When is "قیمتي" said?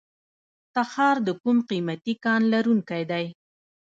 1.69-2.13